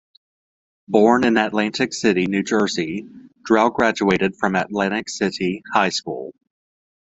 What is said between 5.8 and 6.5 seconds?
School.